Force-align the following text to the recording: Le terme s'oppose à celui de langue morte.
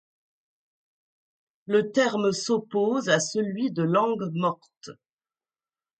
Le 1.67 1.91
terme 1.91 2.31
s'oppose 2.31 3.09
à 3.09 3.19
celui 3.19 3.69
de 3.71 3.83
langue 3.83 4.31
morte. 4.33 4.89